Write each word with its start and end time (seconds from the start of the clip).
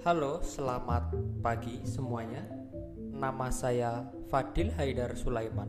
Halo, 0.00 0.40
selamat 0.40 1.12
pagi 1.44 1.84
semuanya. 1.84 2.40
Nama 3.12 3.52
saya 3.52 4.08
Fadil 4.32 4.72
Haidar 4.72 5.12
Sulaiman 5.12 5.68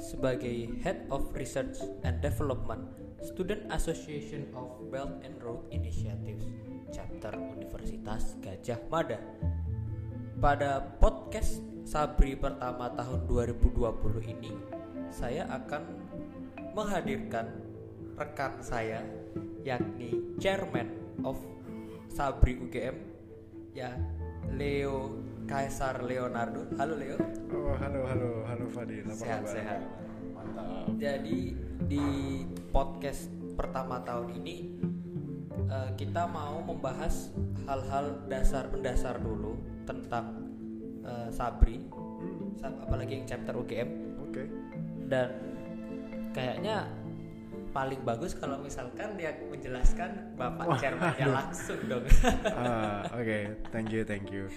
sebagai 0.00 0.80
Head 0.80 1.04
of 1.12 1.28
Research 1.36 1.84
and 2.00 2.24
Development 2.24 2.88
Student 3.20 3.68
Association 3.68 4.48
of 4.56 4.80
Belt 4.88 5.20
and 5.20 5.36
Road 5.44 5.68
Initiatives 5.76 6.48
Chapter 6.88 7.36
Universitas 7.36 8.40
Gajah 8.40 8.80
Mada. 8.88 9.20
Pada 10.40 10.80
podcast 10.96 11.60
Sabri 11.84 12.32
pertama 12.32 12.88
tahun 12.96 13.28
2020 13.28 13.76
ini, 14.40 14.56
saya 15.12 15.44
akan 15.52 15.84
menghadirkan 16.72 17.52
rekan 18.16 18.56
saya 18.64 19.04
yakni 19.68 20.32
Chairman 20.40 20.96
of 21.28 21.36
Sabri 22.08 22.56
UGM 22.56 23.15
ya 23.76 23.92
Leo 24.56 25.20
Kaisar 25.44 26.00
Leonardo. 26.00 26.64
Halo 26.80 26.96
Leo. 26.96 27.20
Oh, 27.52 27.76
halo, 27.76 28.08
halo, 28.08 28.30
halo 28.48 28.64
Fadil. 28.72 29.04
Apa 29.04 29.14
Sehat 29.14 29.40
kabar? 29.44 29.52
sehat. 29.52 29.80
Mantap. 30.32 30.86
Jadi 30.96 31.54
di 31.86 32.06
podcast 32.72 33.28
pertama 33.54 34.00
tahun 34.02 34.32
ini 34.42 34.56
eh, 35.68 35.90
kita 35.94 36.24
mau 36.26 36.64
membahas 36.64 37.30
hal-hal 37.68 38.26
dasar 38.26 38.72
mendasar 38.72 39.20
dulu 39.20 39.60
tentang 39.84 40.48
eh, 41.04 41.28
Sabri, 41.30 41.78
Hmm, 42.16 42.80
apalagi 42.80 43.20
yang 43.20 43.28
chapter 43.28 43.52
UGM 43.52 44.16
Oke. 44.24 44.48
dan 45.06 45.36
kayaknya 46.32 46.88
paling 47.76 48.00
bagus 48.08 48.32
kalau 48.32 48.56
misalkan 48.56 49.20
dia 49.20 49.36
menjelaskan 49.52 50.32
bapak 50.32 50.80
chairmannya 50.80 51.28
langsung 51.28 51.76
dong. 51.84 52.08
Ah, 52.56 53.04
Oke, 53.12 53.68
thank 53.68 53.92
you, 53.92 54.00
thank 54.00 54.32
you. 54.32 54.48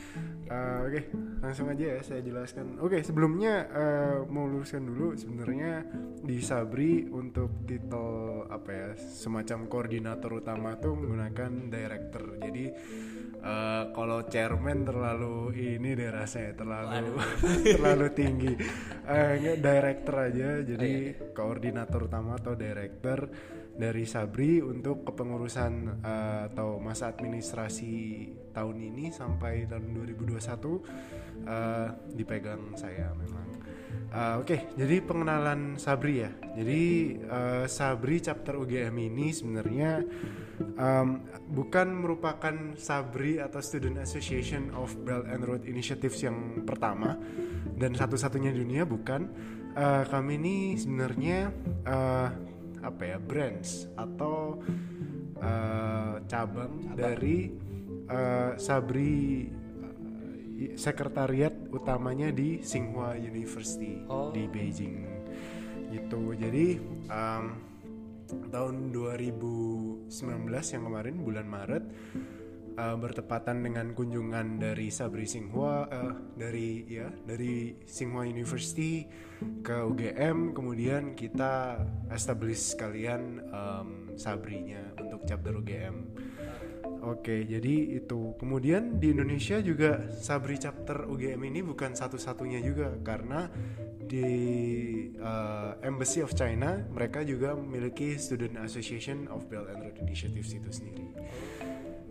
Ah, 0.48 0.88
Oke, 0.88 1.12
langsung 1.44 1.68
aja 1.68 1.84
ya 1.84 2.00
saya 2.00 2.24
jelaskan. 2.24 2.80
Oke, 2.80 3.04
sebelumnya 3.04 3.68
eh, 3.68 4.18
mau 4.24 4.48
luruskan 4.48 4.88
dulu 4.88 5.20
sebenarnya 5.20 5.84
di 6.24 6.40
Sabri 6.40 7.12
untuk 7.12 7.68
titel 7.68 8.48
apa 8.48 8.70
ya 8.72 8.88
semacam 8.96 9.68
koordinator 9.68 10.40
utama 10.40 10.80
tuh 10.80 10.96
menggunakan 10.96 11.68
director. 11.68 12.40
Jadi 12.40 12.66
eh, 13.36 13.84
kalau 13.92 14.24
chairman 14.32 14.88
terlalu 14.88 15.52
ini 15.76 15.92
deh 15.92 16.08
rasanya 16.08 16.56
terlalu 16.56 17.20
terlalu 17.76 18.08
tinggi. 18.16 18.54
Eh, 19.10 19.32
enggak 19.42 19.58
director 19.60 20.16
aja. 20.24 20.50
Jadi 20.64 20.92
koordinator 21.36 22.08
utama 22.08 22.40
atau 22.40 22.54
director 22.56 23.09
dari 23.80 24.04
Sabri 24.04 24.60
untuk 24.60 25.08
kepengurusan 25.08 26.04
eh, 26.04 26.40
atau 26.52 26.84
masa 26.84 27.16
administrasi 27.16 28.28
tahun 28.52 28.76
ini 28.92 29.08
sampai 29.16 29.72
tahun 29.72 29.96
2021 29.96 30.36
eh, 31.48 31.88
dipegang 32.12 32.76
saya 32.76 33.16
memang. 33.16 33.48
Eh, 34.10 34.36
Oke, 34.42 34.74
jadi 34.76 35.00
pengenalan 35.00 35.80
Sabri 35.80 36.28
ya. 36.28 36.32
Jadi 36.60 36.84
eh, 37.24 37.66
Sabri 37.72 38.20
chapter 38.20 38.60
UGM 38.60 38.96
ini 39.00 39.32
sebenarnya 39.32 40.04
em, 40.60 41.08
bukan 41.48 41.88
merupakan 42.04 42.76
Sabri 42.76 43.40
atau 43.40 43.64
Student 43.64 44.04
Association 44.04 44.76
of 44.76 44.92
Belt 45.08 45.24
and 45.30 45.46
Road 45.48 45.64
Initiatives 45.64 46.20
yang 46.20 46.68
pertama 46.68 47.16
dan 47.80 47.96
satu-satunya 47.96 48.52
dunia 48.52 48.84
bukan. 48.84 49.30
Eh, 49.78 50.04
kami 50.10 50.42
ini 50.42 50.74
sebenarnya 50.76 51.54
eh, 51.86 52.30
apa 52.84 53.16
ya 53.16 53.18
branch 53.20 53.92
atau 53.96 54.60
eh, 55.40 56.14
cabang, 56.28 56.96
dari 56.96 57.52
eh, 58.08 58.52
Sabri 58.60 59.48
eh, 60.60 60.76
sekretariat 60.76 61.54
utamanya 61.72 62.32
di 62.32 62.60
Tsinghua 62.60 63.16
University 63.16 64.04
Oh. 64.08 64.32
di 64.32 64.48
Beijing. 64.48 64.98
Gitu. 65.90 66.22
Jadi 66.38 66.78
em, 67.10 67.46
tahun 68.54 68.94
2019 68.94 70.10
yang 70.74 70.84
kemarin 70.86 71.16
bulan 71.18 71.48
Maret 71.50 71.84
eh, 72.80 72.96
bertepatan 72.96 73.60
dengan 73.60 73.92
kunjungan 73.92 74.64
dari 74.64 74.88
Sabri 74.88 75.28
Tsinghua 75.28 75.92
eh, 75.92 76.14
dari 76.40 76.88
ya 76.88 77.12
dari 77.12 77.76
Tsinghua 77.84 78.24
University 78.24 79.04
ke 79.40 79.76
UGM 79.84 80.56
kemudian 80.56 81.16
kita 81.16 81.84
establish 82.12 82.76
sekalian 82.76 83.44
em, 83.44 83.90
Sabrinya 84.16 84.96
untuk 85.00 85.24
chapter 85.28 85.56
UGM 85.56 85.96
Oke, 87.00 87.48
jadi 87.48 87.96
itu. 87.96 88.36
Kemudian 88.36 89.00
di 89.00 89.16
Indonesia 89.16 89.56
juga 89.64 90.04
Sabri 90.20 90.60
chapter 90.60 91.08
UGM 91.08 91.48
ini 91.48 91.64
bukan 91.64 91.96
satu-satunya 91.96 92.60
juga 92.60 92.92
karena 93.00 93.48
di 94.10 94.28
uh, 95.22 95.80
Embassy 95.86 96.20
of 96.20 96.36
China 96.36 96.82
mereka 96.92 97.24
juga 97.24 97.54
memiliki 97.56 98.20
Student 98.20 98.60
Association 98.66 99.32
of 99.32 99.48
Belt 99.48 99.70
and 99.72 99.86
Road 99.86 99.96
Initiatives 100.02 100.52
itu 100.52 100.68
sendiri. 100.74 101.08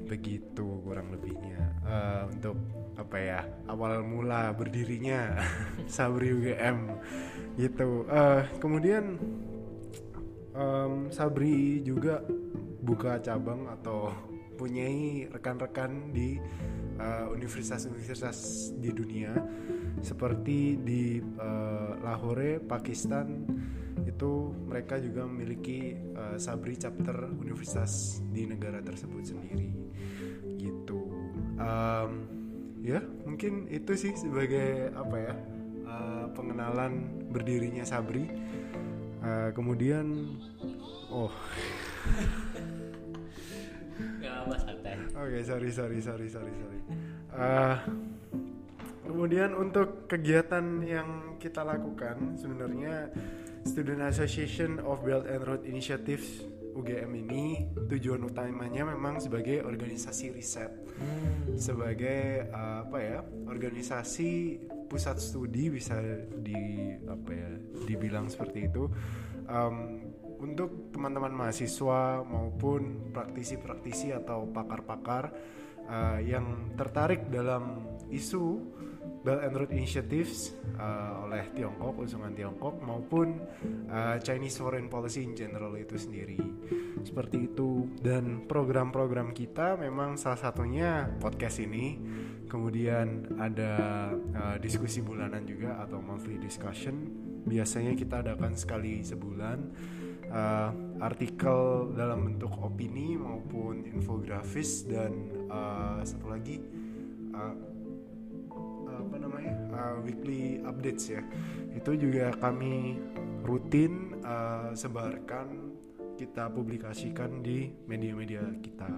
Begitu 0.08 0.66
kurang 0.82 1.12
lebihnya 1.12 1.76
Uh, 1.88 2.28
untuk 2.28 2.60
apa 3.00 3.16
ya 3.16 3.40
awal 3.64 4.04
mula 4.04 4.52
berdirinya 4.52 5.40
Sabri 5.88 6.36
UGM 6.36 6.84
gitu. 7.56 8.04
Uh, 8.12 8.44
kemudian 8.60 9.16
em, 10.52 11.08
Sabri 11.08 11.80
juga 11.80 12.20
buka 12.84 13.24
cabang 13.24 13.72
atau 13.72 14.12
punyai 14.60 15.32
rekan-rekan 15.32 16.10
di 16.12 16.36
uh, 16.98 17.30
universitas-universitas 17.30 18.70
di 18.76 18.90
dunia 18.90 19.32
seperti 20.02 20.78
di 20.82 21.18
uh, 21.18 21.98
Lahore, 22.02 22.58
Pakistan 22.62 23.46
itu 24.18 24.50
mereka 24.66 24.98
juga 24.98 25.22
memiliki 25.30 25.94
uh, 26.18 26.34
Sabri 26.34 26.74
chapter 26.74 27.30
universitas 27.38 28.18
di 28.34 28.50
negara 28.50 28.82
tersebut 28.82 29.22
sendiri 29.22 29.70
gitu 30.58 31.08
Em, 31.58 32.12
ya 32.86 33.02
mungkin 33.26 33.66
itu 33.66 33.98
sih 33.98 34.14
sebagai 34.14 34.94
apa 34.94 35.16
ya 35.18 35.34
uh, 35.90 36.26
pengenalan 36.32 37.26
berdirinya 37.34 37.82
Sabri 37.82 38.26
Uh, 39.18 39.50
kemudian 39.50 40.38
oh. 41.10 41.26
Oke, 45.18 45.42
sorry, 45.42 45.74
sorry, 45.74 45.98
sorry, 45.98 46.30
sorry, 46.30 46.54
sorry. 46.54 46.80
Eh, 47.34 47.76
kemudian 49.02 49.58
untuk 49.58 50.06
kegiatan 50.06 50.86
yang 50.86 51.34
kita 51.42 51.66
lakukan 51.66 52.38
sebenarnya 52.38 53.10
Student 53.68 54.00
Association 54.08 54.80
of 54.80 55.04
Belt 55.04 55.28
and 55.28 55.44
Road 55.44 55.68
Initiative 55.68 56.24
UGM 56.72 57.12
ini 57.26 57.68
tujuan 57.90 58.24
utamanya 58.24 58.88
memang 58.88 59.20
sebagai 59.20 59.60
organisasi 59.60 60.32
riset, 60.32 60.72
sebagai 61.58 62.48
eh, 62.48 62.78
apa 62.86 62.98
ya 63.02 63.18
organisasi 63.44 64.62
pusat 64.88 65.20
studi 65.20 65.68
bisa 65.68 66.00
di 66.40 66.56
apa 67.04 67.30
ya 67.34 67.50
dibilang 67.84 68.32
seperti 68.32 68.72
itu. 68.72 68.88
Em, 69.44 69.76
untuk 70.38 70.94
teman-teman 70.94 71.34
mahasiswa 71.34 72.22
maupun 72.24 73.10
praktisi-praktisi 73.10 74.14
atau 74.14 74.46
pakar-pakar 74.46 75.34
uh, 75.90 76.22
yang 76.22 76.78
tertarik 76.78 77.26
dalam 77.26 77.82
isu 78.06 78.62
Belt 79.24 79.42
and 79.44 79.54
Road 79.56 79.72
Initiatives 79.74 80.54
uh, 80.78 81.26
oleh 81.26 81.50
Tiongkok, 81.52 81.98
usungan 82.00 82.32
Tiongkok 82.32 82.80
maupun 82.80 83.40
uh, 83.90 84.16
Chinese 84.22 84.60
Foreign 84.62 84.86
Policy 84.86 85.26
in 85.26 85.34
general 85.34 85.74
itu 85.76 85.98
sendiri. 85.98 86.38
Seperti 87.02 87.50
itu 87.52 87.86
dan 88.02 88.46
program-program 88.46 89.30
kita 89.34 89.78
memang 89.78 90.18
salah 90.18 90.38
satunya 90.38 91.06
podcast 91.18 91.62
ini. 91.62 91.98
Kemudian 92.48 93.36
ada 93.36 93.72
uh, 94.16 94.56
diskusi 94.56 95.04
bulanan 95.04 95.44
juga 95.44 95.84
atau 95.84 96.00
monthly 96.00 96.40
discussion. 96.40 97.04
Biasanya 97.44 97.92
kita 97.92 98.24
adakan 98.24 98.56
sekali 98.56 99.04
sebulan 99.04 99.58
uh, 100.32 100.70
artikel 101.00 101.92
dalam 101.92 102.32
bentuk 102.32 102.52
opini 102.60 103.16
maupun 103.16 103.84
infografis 103.84 104.88
dan 104.88 105.12
uh, 105.48 106.00
satu 106.04 106.32
lagi 106.32 106.60
uh, 107.36 107.54
apa 108.98 109.16
namanya 109.22 109.54
uh, 109.72 109.96
weekly 110.02 110.58
updates 110.66 111.10
ya. 111.10 111.22
Itu 111.72 111.94
juga 111.94 112.34
kami 112.36 112.98
rutin 113.46 114.18
uh, 114.26 114.74
sebarkan 114.74 115.78
kita 116.18 116.50
publikasikan 116.50 117.40
di 117.40 117.70
media-media 117.86 118.42
kita. 118.58 118.90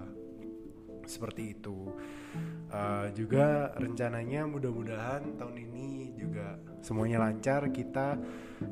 Seperti 1.05 1.53
itu. 1.57 1.93
Uh, 2.71 3.11
juga 3.11 3.75
rencananya 3.75 4.47
mudah-mudahan 4.47 5.35
tahun 5.35 5.55
ini 5.69 6.15
juga 6.15 6.57
semuanya 6.79 7.21
lancar. 7.27 7.67
Kita 7.69 8.17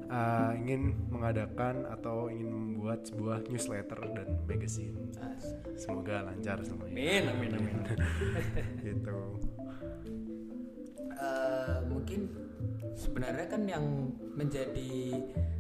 uh, 0.07 0.51
ingin 0.55 0.95
mengadakan 1.09 1.85
atau 1.89 2.31
ingin 2.31 2.49
membuat 2.49 3.05
sebuah 3.05 3.45
newsletter 3.49 3.99
dan 4.15 4.27
magazine. 4.47 4.95
Semoga 5.75 6.25
lancar 6.31 6.63
semuanya. 6.63 6.95
Amin 6.95 7.23
amin 7.27 7.51
amin. 7.59 7.75
Gitu 8.85 9.17
uh, 11.19 11.83
mungkin 11.86 12.31
sebenarnya 12.95 13.48
kan 13.48 13.63
yang 13.68 13.86
menjadi 14.36 15.19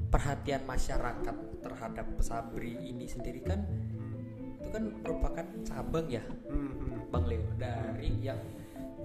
perhatian 0.09 0.65
masyarakat 0.65 1.35
terhadap 1.61 2.07
Sabri 2.23 2.73
ini 2.79 3.05
sendiri 3.05 3.45
kan 3.45 3.61
itu 4.59 4.69
kan 4.73 4.83
merupakan 5.05 5.45
cabang 5.63 6.07
ya 6.09 6.23
hmm, 6.49 7.11
Bang 7.13 7.29
Leo 7.29 7.45
dari 7.55 8.11
yang 8.23 8.39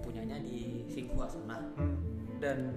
punyanya 0.01 0.41
di 0.41 0.85
Singhua 0.89 1.29
sana 1.29 1.61
hmm. 1.61 1.97
dan 2.41 2.73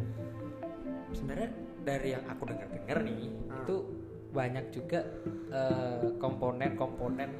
sebenarnya 1.15 1.49
dari 1.87 2.13
yang 2.15 2.23
aku 2.27 2.43
dengar-dengar 2.51 2.99
nih 3.03 3.31
Hmm. 3.47 3.63
itu 3.63 3.75
banyak 4.35 4.65
juga 4.75 4.99
eh, 5.49 6.03
komponen-komponen 6.19 7.31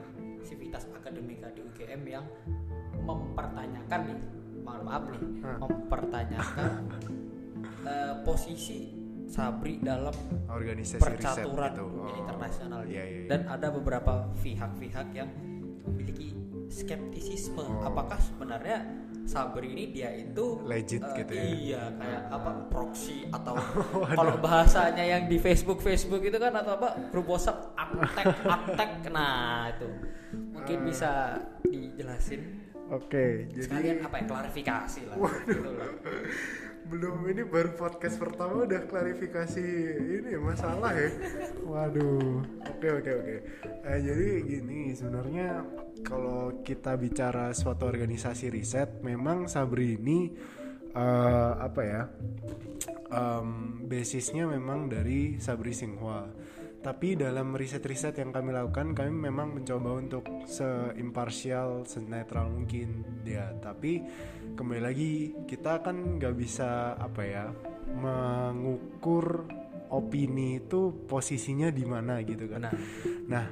sivitas 0.42 0.88
akademika 0.96 1.52
di 1.52 1.60
UGM 1.60 2.02
yang 2.08 2.26
mempertanyakan 3.04 4.02
nih 4.08 4.20
mohon 4.68 4.82
maaf 4.84 5.04
nih 5.08 5.22
Hmm. 5.38 5.58
mempertanyakan 5.64 6.72
eh, 7.82 8.14
posisi 8.22 8.92
Sabri 9.28 9.80
dalam 9.80 10.12
organisasi 10.46 11.00
percaturan 11.00 11.72
gitu 11.74 11.84
Oh. 11.88 12.08
internasional 12.18 12.82
Iya, 12.84 12.92
iya, 13.02 13.04
iya. 13.18 13.28
dan 13.28 13.42
ada 13.46 13.68
beberapa 13.70 14.28
pihak-pihak 14.38 15.08
yang 15.12 15.28
memiliki 15.84 16.36
skeptisisme 16.68 17.60
Oh. 17.60 17.80
apakah 17.82 18.16
sebenarnya 18.18 18.84
Sabri 19.24 19.68
ini 19.70 19.92
dia 19.92 20.08
itu 20.14 20.64
Legit 20.64 21.00
eh, 21.02 21.12
gitu 21.18 21.32
ya? 21.34 21.44
iya 21.44 21.84
kayak 21.94 22.24
apa 22.30 22.52
proxy 22.68 23.28
atau 23.28 23.56
Waduh. 24.04 24.16
kalau 24.16 24.36
bahasanya 24.38 25.04
yang 25.04 25.24
di 25.26 25.36
Facebook 25.38 25.80
Facebook 25.80 26.24
itu 26.24 26.36
kan 26.36 26.52
atau 26.54 26.76
apa 26.76 26.96
grup 27.10 27.28
WhatsApp 27.28 27.72
attack 27.74 28.26
attack 28.44 28.92
nah 29.10 29.68
itu 29.68 29.88
mungkin 30.50 30.78
Eh. 30.78 30.84
bisa 30.86 31.12
dijelasin 31.62 32.67
oke 32.92 33.26
jadi 33.54 33.64
sekalian 33.68 33.98
apa 34.06 34.16
ya? 34.20 34.26
Klarifikasi 34.28 35.02
lah 35.08 35.18
gitu 35.46 35.70
lah. 35.76 35.92
belum 36.88 37.20
ini 37.28 37.44
baru 37.44 37.76
podcast 37.76 38.16
pertama 38.16 38.64
udah 38.64 38.88
klarifikasi 38.88 39.68
ini 40.24 40.40
masalah 40.40 40.96
ya. 40.96 41.12
Waduh. 41.68 42.48
Oke 42.64 42.88
oke 42.88 43.12
oke. 43.12 43.36
Eh, 43.84 44.00
jadi 44.00 44.28
gini 44.48 44.96
sebenarnya 44.96 45.68
kalau 46.08 46.64
kita 46.64 46.96
bicara 46.96 47.52
suatu 47.52 47.92
organisasi 47.92 48.48
riset 48.48 49.04
memang 49.04 49.52
Sabri 49.52 50.00
ini 50.00 50.32
eh, 50.96 51.54
apa 51.60 51.82
ya 51.84 52.08
em, 53.12 53.84
basisnya 53.84 54.48
memang 54.48 54.88
dari 54.88 55.44
Sabri 55.44 55.76
Singhua 55.76 56.24
tapi 56.78 57.18
dalam 57.18 57.58
riset-riset 57.58 58.22
yang 58.22 58.30
kami 58.32 58.54
lakukan 58.54 58.94
kami 58.94 59.12
memang 59.12 59.58
mencoba 59.58 59.98
untuk 59.98 60.24
seimparsial 60.46 61.84
senetral 61.90 62.54
mungkin 62.54 63.22
ya. 63.26 63.52
Tapi 63.58 64.02
kembali 64.54 64.82
lagi 64.82 65.12
kita 65.50 65.82
kan 65.82 66.22
nggak 66.22 66.36
bisa 66.38 66.96
apa 66.96 67.22
ya 67.26 67.46
mengukur 67.98 69.48
opini 69.92 70.60
itu 70.60 71.06
posisinya 71.08 71.72
di 71.72 71.84
mana 71.88 72.20
gitu 72.24 72.46
kan 72.50 72.68
Benar. 72.68 72.74
Nah, 73.28 73.46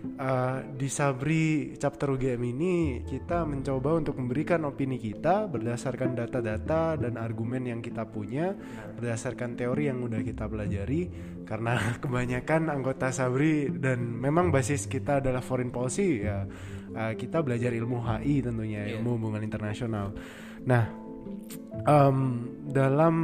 eh, 0.00 0.58
di 0.74 0.88
Sabri 0.88 1.76
chapter 1.76 2.10
UGM 2.16 2.40
ini 2.40 2.74
kita 3.04 3.44
mencoba 3.44 4.00
untuk 4.00 4.16
memberikan 4.16 4.64
opini 4.64 4.96
kita 4.96 5.44
berdasarkan 5.46 6.16
data-data 6.16 6.96
dan 6.96 7.20
argumen 7.20 7.68
yang 7.68 7.80
kita 7.84 8.08
punya, 8.08 8.56
berdasarkan 8.96 9.54
teori 9.60 9.92
yang 9.92 10.00
udah 10.00 10.24
kita 10.24 10.48
pelajari. 10.48 11.02
Karena 11.44 11.76
kebanyakan 12.02 12.72
anggota 12.72 13.12
Sabri 13.12 13.68
dan 13.70 14.00
memang 14.02 14.48
basis 14.48 14.88
kita 14.88 15.20
adalah 15.20 15.44
foreign 15.44 15.68
policy 15.70 16.24
ya, 16.24 16.48
eh, 16.96 17.12
kita 17.14 17.44
belajar 17.44 17.70
ilmu 17.76 18.00
HI 18.00 18.40
tentunya, 18.40 18.88
Iya. 18.88 18.98
ilmu 18.98 19.20
hubungan 19.20 19.44
internasional. 19.44 20.16
Nah, 20.64 20.84
em, 21.84 22.18
dalam 22.66 23.16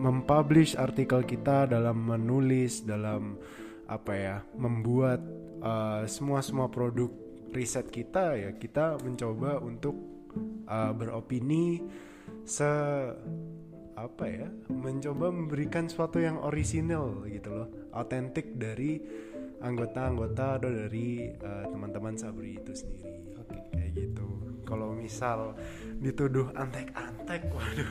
mempublish 0.00 0.72
artikel 0.80 1.22
kita 1.28 1.68
dalam 1.68 2.00
menulis 2.00 2.82
dalam 2.88 3.36
apa 3.84 4.12
ya 4.16 4.36
membuat 4.56 5.20
uh, 5.60 6.08
semua 6.08 6.40
semua 6.40 6.72
produk 6.72 7.12
riset 7.52 7.90
kita 7.90 8.38
ya 8.38 8.50
kita 8.56 8.96
mencoba 9.02 9.60
untuk 9.60 9.94
uh, 10.70 10.94
beropini 10.94 11.82
se 12.46 12.70
apa 13.98 14.24
ya 14.24 14.48
mencoba 14.72 15.28
memberikan 15.28 15.84
sesuatu 15.84 16.22
yang 16.22 16.40
orisinal 16.40 17.26
gitu 17.28 17.52
loh 17.52 17.68
autentik 17.92 18.56
dari 18.56 18.96
anggota-anggota 19.60 20.56
atau 20.56 20.70
dari 20.72 21.28
uh, 21.28 21.68
teman-teman 21.68 22.16
Sabri 22.16 22.56
itu 22.56 22.72
sendiri 22.72 23.36
Oke. 23.36 23.60
kayak 23.76 23.92
gitu 23.92 24.28
kalau 24.64 24.94
misal 24.96 25.52
dituduh 26.00 26.48
antek-antek 26.56 27.52
waduh. 27.52 27.90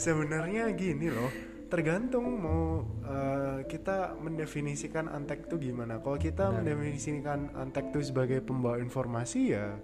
Sebenarnya 0.00 0.72
gini 0.72 1.12
loh 1.12 1.30
tergantung 1.66 2.26
mau 2.38 2.86
uh, 3.04 3.58
kita 3.66 4.14
mendefinisikan 4.16 5.10
antek 5.10 5.50
itu 5.50 5.70
gimana. 5.70 5.98
Kalau 6.00 6.16
kita 6.16 6.48
mendefinisikan 6.50 7.52
antek 7.58 7.92
itu 7.92 8.10
sebagai 8.10 8.40
pembawa 8.40 8.80
informasi 8.80 9.40
ya 9.52 9.76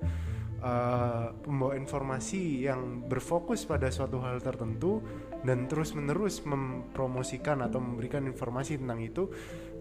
uh, 0.62 1.34
pembawa 1.42 1.74
informasi 1.74 2.64
yang 2.64 3.04
berfokus 3.04 3.66
pada 3.66 3.90
suatu 3.90 4.22
hal 4.22 4.38
tertentu 4.38 5.02
dan 5.42 5.66
terus 5.66 5.92
menerus 5.92 6.46
mempromosikan 6.46 7.66
atau 7.66 7.82
memberikan 7.82 8.22
informasi 8.30 8.78
tentang 8.78 9.02
itu 9.02 9.26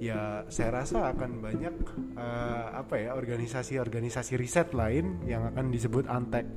ya 0.02 0.50
saya 0.50 0.82
rasa 0.82 1.14
akan 1.14 1.32
banyak 1.38 1.76
uh, 2.18 2.82
apa 2.82 2.98
ya 2.98 3.14
organisasi-organisasi 3.14 4.34
riset 4.42 4.74
lain 4.74 5.22
yang 5.30 5.46
akan 5.54 5.70
disebut 5.70 6.10
antek 6.10 6.50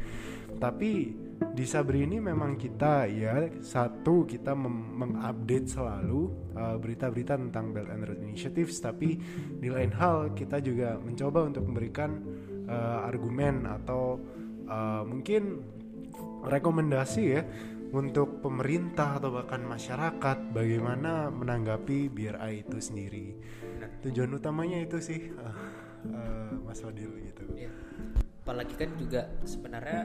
tapi 0.59 1.25
di 1.55 1.67
Sabri 1.67 2.07
ini 2.07 2.19
memang 2.19 2.59
kita 2.59 3.07
ya 3.11 3.47
satu 3.59 4.27
kita 4.27 4.55
mengupdate 4.55 5.71
selalu 5.71 6.31
uh, 6.55 6.77
berita-berita 6.79 7.39
tentang 7.39 7.75
Belt 7.75 7.91
and 7.91 8.07
Road 8.07 8.23
Initiatives. 8.23 8.79
Tapi 8.83 9.19
di 9.59 9.69
lain 9.71 9.95
hal 9.95 10.35
kita 10.35 10.59
juga 10.63 10.99
mencoba 10.99 11.47
untuk 11.47 11.67
memberikan 11.67 12.11
uh, 12.67 13.07
argumen 13.07 13.67
atau 13.67 14.19
uh, 14.67 15.03
mungkin 15.07 15.63
rekomendasi 16.45 17.23
ya 17.23 17.43
untuk 17.95 18.43
pemerintah 18.43 19.23
atau 19.23 19.31
bahkan 19.31 19.63
masyarakat 19.63 20.51
bagaimana 20.51 21.31
menanggapi 21.31 22.11
BRI 22.11 22.67
itu 22.67 22.79
sendiri. 22.83 23.27
Tujuan 24.03 24.35
utamanya 24.35 24.83
itu 24.83 24.99
sih 24.99 25.31
uh, 25.31 25.55
uh, 26.11 26.53
Mas 26.67 26.83
Wadil 26.83 27.15
gitu. 27.31 27.47
Iya. 27.55 27.71
Apalagi 28.45 28.77
kan 28.77 28.93
juga 29.01 29.25
sebenarnya 29.49 30.05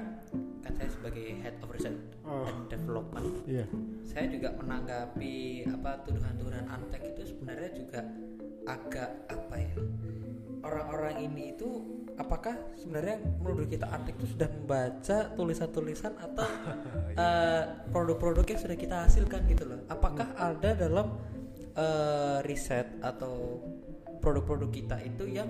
kan 0.63 0.71
saya 0.79 0.89
sebagai 0.95 1.27
head 1.43 1.59
of 1.59 1.67
research 1.75 1.99
Oh. 2.23 2.47
and 2.47 2.71
development 2.71 3.43
iya. 3.43 3.67
saya 4.07 4.31
juga 4.31 4.55
menanggapi 4.55 5.67
apa 5.67 5.99
tuduhan-tuduhan 6.07 6.71
antek 6.71 7.03
itu 7.11 7.35
sebenarnya 7.35 7.69
juga 7.75 7.99
agak 8.63 9.11
apa 9.27 9.55
ya 9.59 9.75
orang-orang 10.63 11.27
ini 11.27 11.51
itu 11.51 11.83
apakah 12.15 12.55
sebenarnya 12.79 13.19
menurut 13.43 13.67
kita 13.67 13.91
antek 13.91 14.15
itu 14.23 14.35
sudah 14.39 14.47
membaca 14.51 15.17
tulisan-tulisan 15.35 16.13
atau 16.19 16.47
eh, 17.23 17.63
produk-produk 17.91 18.45
yang 18.47 18.59
sudah 18.59 18.77
kita 18.79 18.95
hasilkan 19.07 19.41
gitu 19.47 19.63
loh? 19.67 19.79
Apakah 19.87 20.27
ada 20.35 20.75
dalam 20.75 21.15
eh, 21.75 22.39
riset 22.43 22.87
atau 22.99 23.63
produk-produk 24.19 24.67
kita 24.67 24.99
itu 24.99 25.31
yang 25.31 25.47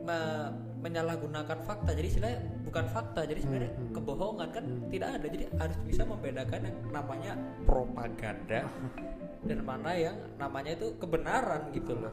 me- 0.00 0.69
menyalahgunakan 0.80 1.58
fakta. 1.64 1.92
Jadi 1.92 2.06
istilahnya 2.08 2.40
bukan 2.64 2.84
fakta 2.88 3.20
jadi 3.28 3.40
sebenarnya 3.44 3.72
kebohongan 3.92 4.48
kan 4.50 4.64
tidak 4.88 5.08
ada. 5.20 5.26
Jadi 5.28 5.44
harus 5.54 5.78
bisa 5.84 6.02
membedakan 6.08 6.60
yang 6.66 6.76
namanya 6.90 7.32
propaganda 7.68 8.60
dan 9.48 9.58
mana 9.64 9.92
yang 9.96 10.16
namanya 10.36 10.76
itu 10.76 10.92
kebenaran 10.96 11.72
gitu 11.72 11.92
loh. 11.96 12.12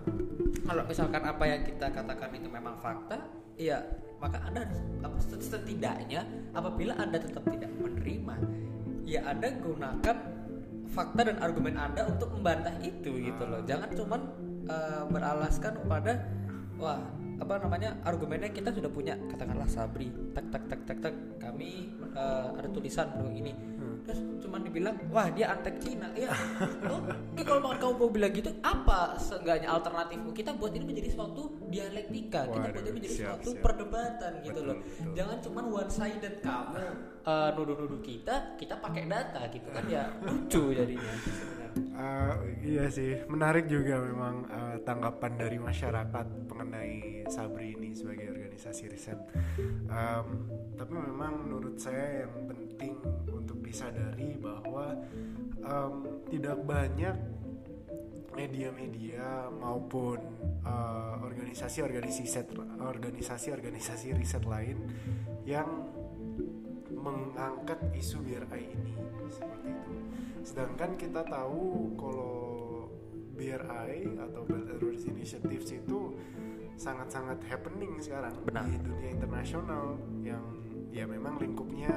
Kalau 0.68 0.84
misalkan 0.88 1.24
apa 1.24 1.44
yang 1.48 1.62
kita 1.64 1.88
katakan 1.92 2.30
itu 2.36 2.48
memang 2.52 2.76
fakta 2.80 3.18
ya 3.58 3.82
maka 4.18 4.38
anda 4.46 4.66
harus 4.66 4.82
apa, 5.06 5.18
setidaknya 5.38 6.22
apabila 6.54 6.94
anda 6.98 7.22
tetap 7.22 7.46
tidak 7.50 7.70
menerima 7.78 8.36
ya 9.06 9.22
anda 9.30 9.54
gunakan 9.62 10.18
fakta 10.90 11.22
dan 11.30 11.38
argumen 11.44 11.76
anda 11.78 12.08
untuk 12.08 12.32
membantah 12.34 12.74
itu 12.82 13.12
gitu 13.22 13.44
loh. 13.44 13.62
Jangan 13.68 13.90
cuman 13.94 14.22
eh, 14.68 15.04
beralaskan 15.12 15.74
pada 15.86 16.14
wah 16.80 17.02
apa 17.38 17.54
namanya 17.62 17.90
argumennya 18.02 18.50
kita 18.50 18.74
sudah 18.74 18.90
punya 18.90 19.14
katakanlah 19.30 19.70
Sabri 19.70 20.10
tak 20.34 20.50
tak 20.50 20.64
tak 20.66 20.80
tak 20.90 20.98
tak 21.06 21.14
kami 21.38 21.94
uh, 22.18 22.54
ada 22.58 22.68
tulisan 22.74 23.08
loh 23.18 23.30
ini. 23.30 23.54
Terus 24.08 24.24
cuman 24.40 24.64
dibilang 24.64 24.96
wah 25.12 25.28
dia 25.28 25.52
antek 25.52 25.84
Cina. 25.84 26.08
Ya 26.18 26.32
ini 27.36 27.44
kalau 27.46 27.60
banget 27.62 27.78
kamu 27.84 27.94
mau 28.00 28.10
bilang 28.10 28.34
gitu 28.34 28.50
apa 28.64 29.20
seenggaknya 29.20 29.70
alternatifmu 29.70 30.32
kita 30.32 30.56
buat 30.56 30.72
ini 30.74 30.86
menjadi 30.88 31.10
suatu 31.14 31.54
dialektika. 31.68 32.48
Kita 32.48 32.58
buat 32.58 32.72
Waduh, 32.72 32.82
ini 32.88 32.92
menjadi 32.96 33.16
siap, 33.20 33.28
suatu 33.38 33.50
siap. 33.54 33.62
perdebatan 33.62 34.32
gitu 34.42 34.60
Betul, 34.64 34.70
loh. 34.72 34.78
Betul. 34.80 35.14
jangan 35.14 35.38
cuman 35.44 35.64
one 35.70 35.92
sided 35.92 36.36
kamu 36.40 36.86
uh, 37.28 37.50
nuduh-nuduh 37.54 38.02
kita 38.02 38.36
kita 38.56 38.76
pakai 38.80 39.04
data 39.06 39.42
gitu 39.52 39.68
kan. 39.70 39.84
Ya 39.92 40.10
lucu 40.24 40.64
jadinya. 40.72 41.14
Uh, 41.78 42.34
iya 42.66 42.86
sih, 42.90 43.22
menarik 43.30 43.70
juga 43.70 44.02
memang 44.02 44.46
uh, 44.50 44.76
tanggapan 44.82 45.32
dari 45.38 45.58
masyarakat 45.62 46.28
mengenai 46.50 47.26
Sabri 47.30 47.78
ini 47.78 47.94
sebagai 47.94 48.34
organisasi 48.34 48.84
riset. 48.90 49.20
Um, 49.90 50.50
tapi 50.78 50.94
memang 50.94 51.46
menurut 51.46 51.78
saya 51.78 52.26
yang 52.26 52.50
penting 52.50 52.94
untuk 53.30 53.62
disadari 53.62 54.38
bahwa 54.38 54.98
um, 55.66 56.26
tidak 56.30 56.58
banyak 56.66 57.16
media-media 58.38 59.50
maupun 59.50 60.22
uh, 60.62 61.18
organisasi-organisasi 61.26 62.22
riset 62.22 62.48
organisasi-organisasi 62.78 64.14
riset 64.14 64.46
lain 64.46 64.78
yang 65.42 65.90
mengangkat 67.38 67.78
isu 67.94 68.18
BRI 68.26 68.74
ini 68.74 68.98
seperti 69.30 69.70
itu. 69.70 69.94
Sedangkan 70.42 70.98
kita 70.98 71.22
tahu 71.22 71.94
kalau 71.94 72.34
BRI 73.38 74.18
atau 74.18 74.42
Belt 74.42 74.74
and 74.74 74.82
Road 74.82 74.98
Initiatives 75.06 75.70
itu 75.70 76.18
sangat-sangat 76.74 77.38
happening 77.46 78.02
sekarang 78.02 78.34
Benar. 78.42 78.66
di 78.66 78.82
dunia 78.82 79.10
internasional 79.14 80.02
yang 80.26 80.42
ya 80.90 81.06
memang 81.06 81.38
lingkupnya 81.38 81.94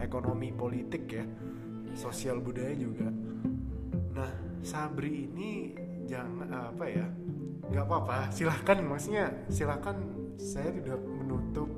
ekonomi 0.00 0.48
politik 0.48 1.04
ya, 1.12 1.28
sosial 1.92 2.40
budaya 2.40 2.72
juga. 2.72 3.12
Nah, 4.16 4.32
Sabri 4.64 5.28
ini 5.28 5.76
jangan 6.08 6.72
apa 6.72 6.88
ya? 6.88 7.04
nggak 7.70 7.86
apa-apa, 7.86 8.34
silahkan 8.34 8.82
maksudnya 8.82 9.30
silahkan 9.46 9.94
saya 10.34 10.74
tidak 10.74 10.98
menutup 11.06 11.69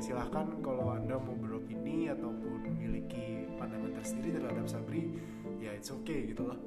Silahkan 0.00 0.48
kalau 0.64 0.96
anda 0.96 1.20
mau 1.20 1.36
beropini 1.36 2.08
ataupun 2.08 2.64
memiliki 2.72 3.44
pandangan 3.60 3.92
tersendiri 4.00 4.40
terhadap 4.40 4.64
Sabri, 4.64 5.12
ya 5.60 5.76
it's 5.76 5.92
okay 5.92 6.32
gitu 6.32 6.48
loh. 6.48 6.58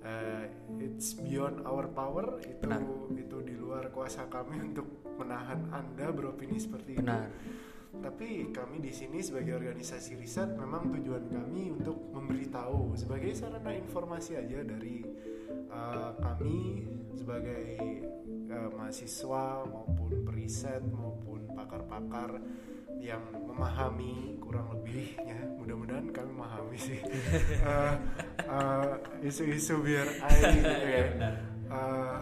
Uh, 0.00 0.48
it's 0.80 1.12
beyond 1.12 1.60
our 1.68 1.84
power 1.92 2.40
itu 2.40 2.64
Benar. 2.64 2.80
itu 3.12 3.36
di 3.44 3.54
luar 3.60 3.92
kuasa 3.92 4.24
kami 4.32 4.56
untuk 4.72 5.04
menahan 5.20 5.68
anda 5.68 6.08
beropini 6.08 6.56
seperti 6.56 6.96
Benar. 6.96 7.28
itu. 7.28 7.68
Tapi 7.98 8.52
kami 8.56 8.80
di 8.80 8.92
sini 8.92 9.20
sebagai 9.20 9.60
organisasi 9.60 10.16
riset 10.16 10.48
memang 10.56 10.92
tujuan 10.96 11.28
kami 11.28 11.72
untuk 11.72 12.08
memberitahu 12.14 12.96
sebagai 12.96 13.36
sarana 13.36 13.74
informasi 13.74 14.38
aja 14.40 14.64
dari 14.64 15.02
uh, 15.68 16.12
kami 16.20 16.88
sebagai 17.16 17.64
uh, 18.48 18.70
mahasiswa 18.76 19.66
maupun 19.66 20.24
periset 20.24 20.84
maupun 20.88 21.37
pakar-pakar 21.58 22.38
yang 23.02 23.22
memahami 23.34 24.38
kurang 24.38 24.70
lebihnya. 24.74 25.38
Mudah-mudahan 25.58 26.06
kami 26.14 26.30
memahami 26.30 26.78
sih. 26.78 27.00
Uh, 27.62 27.94
uh, 28.54 28.92
isu-isu 29.22 29.82
biar 29.82 30.06
air 30.30 30.44
gitu 30.54 30.86
ya. 30.86 31.06
Uh, 31.68 32.18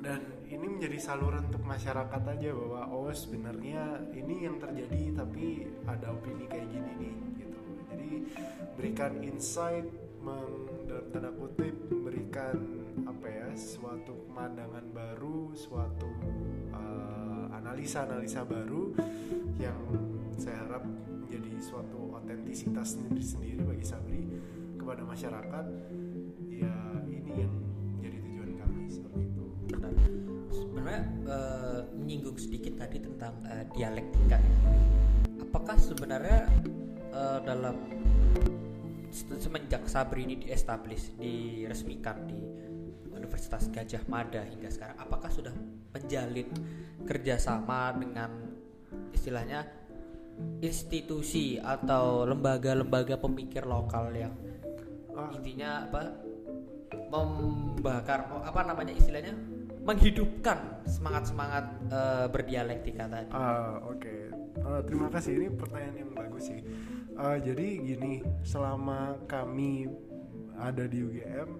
dan 0.00 0.20
ini 0.46 0.66
menjadi 0.68 0.98
saluran 1.00 1.48
untuk 1.50 1.64
masyarakat 1.66 2.22
aja 2.22 2.50
bahwa 2.54 2.82
oh 2.92 3.10
sebenarnya 3.10 4.04
ini 4.14 4.46
yang 4.46 4.56
terjadi 4.62 5.12
tapi 5.16 5.68
ada 5.86 6.14
opini 6.14 6.46
kayak 6.46 6.68
gini 6.70 6.92
nih 6.98 7.14
gitu. 7.42 7.60
Jadi 7.90 8.10
berikan 8.78 9.12
insight 9.22 9.86
meng, 10.24 10.66
dalam 10.88 11.06
tanda 11.12 11.30
kutip 11.36 11.74
memberikan 11.92 12.56
apa 13.04 13.26
ya 13.28 13.48
suatu 13.56 14.24
pemandangan 14.28 14.86
baru 14.92 15.52
suatu 15.52 16.08
analisa-analisa 17.74 18.46
baru 18.46 18.94
yang 19.58 19.74
saya 20.38 20.62
harap 20.62 20.86
menjadi 20.86 21.58
suatu 21.58 22.14
otentisitas 22.14 22.94
sendiri-sendiri 22.94 23.66
bagi 23.66 23.82
Sabri 23.82 24.22
kepada 24.78 25.02
masyarakat 25.02 25.66
ya 26.54 26.70
ini 27.10 27.34
yang 27.34 27.50
menjadi 27.98 28.18
tujuan 28.30 28.50
kami 28.62 28.82
seperti 28.86 29.26
itu 29.26 29.44
Benar. 29.74 29.90
Sebenarnya 30.54 31.02
eh, 31.26 31.80
menyinggung 31.98 32.38
sedikit 32.38 32.78
tadi 32.78 33.02
tentang 33.02 33.42
eh, 33.42 33.66
dialektika. 33.74 34.38
Apakah 35.42 35.74
sebenarnya 35.74 36.46
eh, 37.10 37.38
dalam 37.42 37.74
se- 39.10 39.34
semenjak 39.42 39.82
Sabri 39.90 40.30
ini 40.30 40.38
diestablish, 40.38 41.18
diresmikan 41.18 42.22
di 42.30 42.38
Universitas 43.10 43.66
Gajah 43.66 44.06
Mada 44.06 44.46
hingga 44.46 44.70
sekarang, 44.70 44.94
apakah 44.94 45.26
sudah 45.34 45.50
menjalin 45.94 46.50
kerjasama 47.06 47.94
dengan 47.94 48.30
istilahnya 49.14 49.62
institusi 50.58 51.62
atau 51.62 52.26
lembaga-lembaga 52.26 53.14
pemikir 53.22 53.62
lokal 53.62 54.10
yang 54.10 54.34
intinya 55.30 55.86
apa 55.86 56.10
membakar 57.14 58.26
oh, 58.34 58.42
apa 58.42 58.66
namanya 58.66 58.90
istilahnya 58.90 59.30
menghidupkan 59.86 60.82
semangat 60.88 61.30
semangat 61.30 61.64
berdialektika 62.34 63.04
tadi. 63.06 63.30
Ah, 63.30 63.78
oke. 63.84 64.34
Eh, 64.54 64.80
terima 64.88 65.12
kasih. 65.12 65.32
Ini 65.36 65.48
pertanyaan 65.52 65.96
yang 66.00 66.10
bagus 66.16 66.48
sih. 66.48 66.60
Eh, 67.14 67.38
jadi 67.44 67.66
gini, 67.84 68.24
selama 68.46 69.20
kami 69.28 69.90
ada 70.56 70.88
di 70.88 71.04
UGM, 71.04 71.50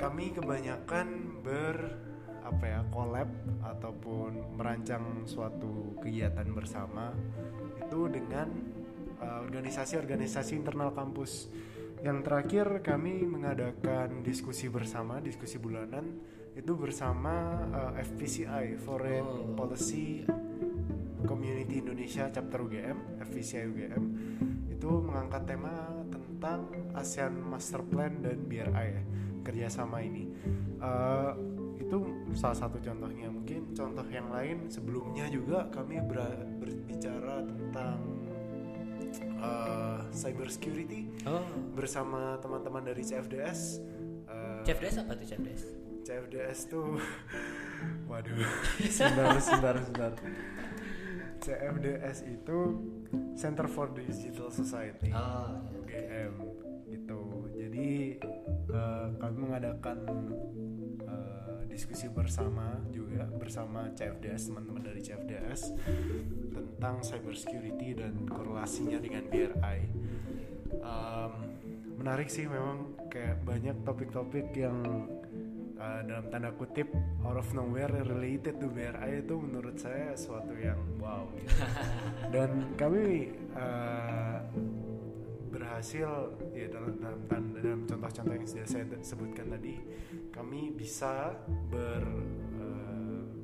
kami 0.00 0.24
kebanyakan 0.32 1.08
ber 1.44 1.76
apa 2.42 2.64
ya 2.66 2.80
collab 2.90 3.30
ataupun 3.62 4.58
merancang 4.58 5.24
suatu 5.24 5.94
kegiatan 6.02 6.46
bersama 6.50 7.14
itu 7.78 8.10
dengan 8.10 8.48
eh, 9.22 9.38
organisasi-organisasi 9.46 10.58
internal 10.58 10.90
kampus. 10.92 11.48
Yang 12.02 12.18
terakhir 12.26 12.66
kami 12.82 13.22
mengadakan 13.22 14.26
diskusi 14.26 14.66
bersama, 14.66 15.22
diskusi 15.22 15.62
bulanan 15.62 16.18
itu 16.52 16.74
bersama 16.74 17.62
eh, 17.70 18.02
FPCI 18.04 18.76
Foreign 18.82 19.24
Oh. 19.24 19.54
Policy 19.54 20.26
Community 21.22 21.78
Indonesia 21.78 22.26
Chapter 22.28 22.58
UGM, 22.66 23.22
FPCI 23.22 23.64
UGM 23.70 24.04
itu 24.74 24.90
mengangkat 24.98 25.46
tema 25.46 25.70
tentang 26.10 26.66
ASEAN 26.98 27.38
Master 27.38 27.86
Plan 27.86 28.18
dan 28.18 28.42
BRI 28.50 28.88
ya, 28.98 29.02
kerjasama 29.46 30.02
ini. 30.02 30.26
Eh, 30.82 31.32
itu 31.92 32.00
salah 32.32 32.56
satu 32.56 32.80
contohnya. 32.80 33.28
Mungkin 33.28 33.76
contoh 33.76 34.06
yang 34.08 34.32
lain 34.32 34.72
sebelumnya 34.72 35.28
juga 35.28 35.68
kami 35.68 36.00
ber- 36.00 36.48
berbicara 36.56 37.44
tentang 37.44 38.00
eh, 39.36 40.00
cyber 40.08 40.48
security 40.48 41.12
Oh, 41.28 41.44
bersama 41.76 42.40
teman-teman 42.40 42.80
dari 42.80 43.04
CFDS. 43.04 43.84
Eh, 44.24 44.60
CFDS 44.64 45.04
apa 45.04 45.12
tuh 45.12 45.26
CFDS? 45.28 45.62
CFDS 46.02 46.58
tuh 46.66 46.96
waduh 48.10 48.40
sebentar 48.82 49.36
sebentar 49.38 49.76
sebentar 49.78 50.12
CFDS 51.38 52.18
itu 52.26 52.58
Center 53.36 53.68
for 53.68 53.86
Digital 53.92 54.48
Society 54.48 55.12
Oh, 55.14 55.60
UGM 55.76 56.32
gitu 56.90 57.20
jadi 57.54 58.18
eh, 58.70 59.06
kami 59.18 59.36
mengadakan 59.48 59.98
eh, 61.06 61.60
diskusi 61.66 62.06
bersama 62.12 62.78
juga 62.92 63.26
bersama 63.32 63.88
CFDS 63.96 64.52
teman-teman 64.52 64.82
dari 64.86 65.00
CFDS 65.00 65.74
tentang 66.52 67.00
cyber 67.00 67.34
security 67.34 67.96
dan 67.96 68.28
korelasinya 68.28 69.00
dengan 69.00 69.24
BRI 69.26 69.80
Em, 70.80 71.32
menarik 72.00 72.32
sih 72.32 72.48
memang 72.48 72.96
kayak 73.12 73.44
banyak 73.44 73.76
topik-topik 73.84 74.50
yang 74.56 75.06
uh, 75.76 76.00
dalam 76.02 76.26
tanda 76.32 76.50
kutip 76.56 76.88
out 77.22 77.36
of 77.36 77.46
nowhere 77.52 77.92
related 77.92 78.56
to 78.56 78.66
BRI 78.72 79.20
itu 79.20 79.36
menurut 79.36 79.76
saya 79.76 80.16
suatu 80.16 80.56
yang 80.56 80.80
wow 80.98 81.28
gitu. 81.36 81.52
dan 82.34 82.72
kami 82.80 83.36
uh, 83.54 84.40
berhasil 85.52 86.32
ya 86.56 86.66
dalam 86.72 86.96
dalam, 86.96 87.44
dalam 87.52 87.80
contoh-contoh 87.84 88.32
yang 88.32 88.48
sudah 88.48 88.66
saya 88.66 88.84
sebutkan 89.04 89.52
tadi 89.52 89.76
kami 90.32 90.72
bisa 90.72 91.36
ber 91.68 92.02
uh, 92.56 92.92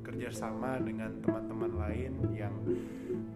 bekerja 0.09 0.33
sama 0.33 0.81
dengan 0.81 1.21
teman-teman 1.21 1.71
lain 1.77 2.13
yang 2.33 2.55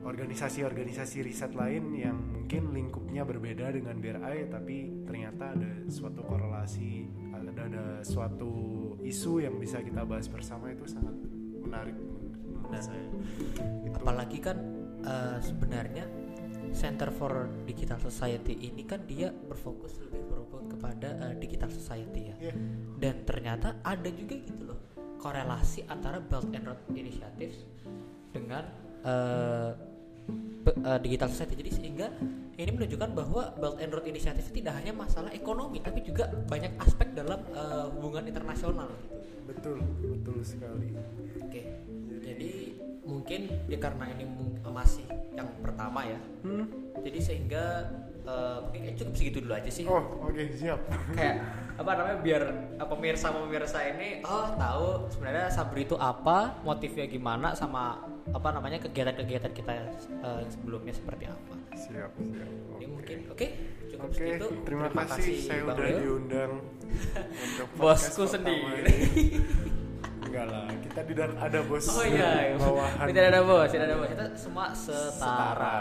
organisasi-organisasi 0.01 1.21
riset 1.21 1.53
lain 1.53 1.93
yang 1.93 2.17
mungkin 2.17 2.73
lingkupnya 2.73 3.21
berbeda 3.21 3.69
dengan 3.69 4.01
BRI 4.01 4.49
tapi 4.49 5.05
ternyata 5.05 5.53
ada 5.53 5.69
suatu 5.85 6.25
korelasi 6.25 7.05
ada 7.29 7.69
ada 7.69 7.85
suatu 8.01 8.51
isu 9.05 9.45
yang 9.45 9.61
bisa 9.61 9.85
kita 9.85 10.01
bahas 10.01 10.25
bersama 10.25 10.73
itu 10.73 10.89
sangat 10.89 11.13
menarik 11.61 11.93
menurut 11.93 12.81
saya 12.81 13.05
Itu. 13.85 13.93
apalagi 14.01 14.41
kan 14.41 14.57
uh, 15.05 15.37
sebenarnya 15.45 16.09
Center 16.73 17.09
for 17.09 17.47
Digital 17.63 18.01
Society 18.01 18.57
ini 18.59 18.83
kan 18.83 19.05
dia 19.05 19.29
berfokus 19.31 19.97
lebih 20.03 20.25
berfokus 20.27 20.65
kepada 20.73 21.09
uh, 21.21 21.33
digital 21.37 21.69
society 21.69 22.33
ya 22.33 22.35
Yeah. 22.43 22.57
dan 22.99 23.15
ternyata 23.23 23.79
ada 23.87 24.09
juga 24.11 24.35
gitu 24.35 24.67
loh 24.67 24.79
korelasi 25.21 25.87
antara 25.87 26.19
Belt 26.19 26.51
and 26.51 26.67
Road 26.67 26.81
Initiative 26.91 27.55
dengan 28.35 28.67
uh, 29.07 29.71
be- 30.65 30.77
uh, 30.83 30.99
digital 30.99 31.31
society 31.31 31.55
jadi 31.63 31.71
sehingga 31.71 32.07
ini 32.53 32.69
menunjukkan 32.69 33.09
bahwa 33.15 33.55
Belt 33.55 33.79
and 33.79 33.95
Road 33.95 34.05
Initiative 34.05 34.45
tidak 34.51 34.75
hanya 34.77 34.91
masalah 34.91 35.31
ekonomi 35.31 35.79
tapi 35.79 36.03
juga 36.03 36.27
banyak 36.51 36.75
aspek 36.83 37.15
dalam 37.15 37.39
uh, 37.55 37.87
hubungan 37.95 38.27
internasional 38.27 38.91
gitu. 38.91 39.15
betul 39.47 39.77
betul 40.03 40.37
sekali 40.43 40.91
Oke, 41.43 41.63
jadi 42.23 42.62
mungkin 43.03 43.51
ya 43.67 43.77
karena 43.77 44.07
ini 44.11 44.23
masih 44.65 45.05
yang 45.33 45.45
pertama 45.61 46.01
ya, 46.01 46.17
hmm? 46.41 46.65
jadi 47.03 47.19
sehingga 47.21 47.63
eh, 48.23 48.57
mungkin 48.63 48.79
kayak 48.89 48.97
cukup 48.97 49.13
segitu 49.13 49.37
dulu 49.43 49.53
aja 49.53 49.69
sih. 49.69 49.85
oh 49.85 50.01
oke 50.23 50.41
siap 50.55 50.79
Kayak 51.17 51.35
apa 51.73 51.91
namanya 51.93 52.17
biar 52.21 52.43
eh, 52.79 52.87
pemirsa 52.87 53.29
pemirsa 53.29 53.79
ini 53.85 54.23
oh 54.23 54.47
tahu 54.55 54.87
sebenarnya 55.11 55.51
sabri 55.51 55.83
itu 55.83 55.93
apa, 55.93 56.57
motifnya 56.63 57.05
gimana, 57.05 57.53
sama 57.53 58.01
apa 58.31 58.49
namanya 58.49 58.79
kegiatan-kegiatan 58.81 59.51
kita 59.51 59.71
eh, 60.23 60.41
sebelumnya 60.49 60.93
seperti 60.95 61.27
apa. 61.27 61.53
siap 61.75 62.11
siap 62.17 62.49
Ini 62.79 62.81
Oke. 62.81 62.85
mungkin 62.87 63.17
oke 63.29 63.47
cukup 63.91 64.09
Oke, 64.09 64.17
segitu. 64.17 64.45
terima, 64.65 64.85
kasih, 64.89 65.35
saya 65.37 65.61
Bang 65.65 65.77
udah 65.77 65.85
Leo. 65.85 65.99
diundang 66.01 66.51
untuk 67.45 67.67
Bosku 67.77 68.23
sendiri. 68.25 68.95
tidak 71.13 71.29
ada 71.37 71.59
bos 71.63 71.85
Oh 71.87 72.03
iya, 72.03 72.57
bawahan. 72.57 73.05
tidak 73.07 73.25
ada 73.29 73.39
bos, 73.41 73.69
tidak 73.69 73.85
ada 73.85 73.95
bos. 73.95 74.09
Kita 74.09 74.25
semua 74.33 74.65
setara. 74.73 75.05
Setara. 75.13 75.75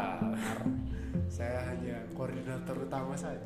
saya 1.27 1.59
hanya 1.65 1.97
koordinator 2.13 2.77
utama 2.79 3.17
saja. 3.17 3.41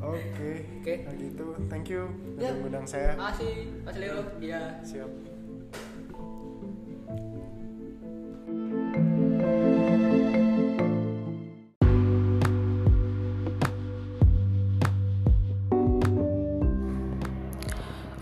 Oke, 0.00 0.52
Oke. 0.80 0.94
kalau 1.04 1.16
gitu, 1.16 1.46
thank 1.66 1.88
you 1.88 2.04
Ya. 2.36 2.48
udah 2.48 2.56
mengundang 2.56 2.86
saya. 2.86 3.16
Makasih, 3.16 3.54
Mas 3.80 3.96
Leo. 3.96 4.20
Iya. 4.36 4.62
Siap. 4.80 5.10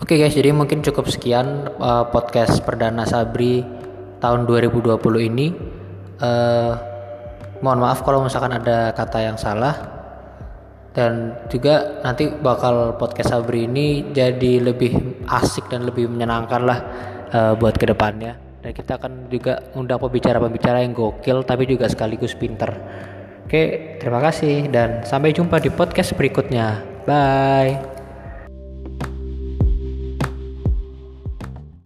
Oke 0.09 0.17
guys, 0.17 0.33
jadi 0.33 0.49
mungkin 0.49 0.81
cukup 0.81 1.05
sekian 1.05 1.69
uh, 1.77 2.01
podcast 2.09 2.65
perdana 2.65 3.05
Sabri 3.05 3.61
tahun 4.17 4.49
2020 4.49 4.97
ini. 5.21 5.53
Uh, 6.17 6.73
mohon 7.61 7.77
maaf 7.77 8.01
kalau 8.01 8.25
misalkan 8.25 8.57
ada 8.57 8.89
kata 8.97 9.21
yang 9.21 9.37
salah. 9.37 9.77
Dan 10.97 11.37
juga 11.53 12.01
nanti 12.01 12.25
bakal 12.25 12.97
podcast 12.97 13.37
Sabri 13.37 13.69
ini 13.69 14.09
jadi 14.09 14.73
lebih 14.73 15.29
asik 15.29 15.69
dan 15.69 15.85
lebih 15.85 16.09
menyenangkan 16.09 16.61
lah 16.65 16.79
uh, 17.29 17.53
buat 17.53 17.77
ke 17.77 17.85
depannya. 17.85 18.33
Dan 18.65 18.73
kita 18.73 18.97
akan 18.97 19.29
juga 19.29 19.61
undang 19.77 20.01
pembicara-pembicara 20.01 20.89
yang 20.89 20.97
gokil 20.97 21.45
tapi 21.45 21.69
juga 21.69 21.85
sekaligus 21.85 22.33
pinter. 22.33 22.73
Oke, 23.45 23.93
terima 24.01 24.25
kasih 24.25 24.73
dan 24.73 25.05
sampai 25.05 25.37
jumpa 25.37 25.61
di 25.61 25.69
podcast 25.69 26.17
berikutnya. 26.17 26.81
Bye. 27.05 27.88